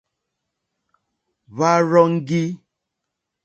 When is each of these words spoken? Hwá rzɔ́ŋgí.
Hwá 1.53 1.71
rzɔ́ŋgí. 1.89 2.43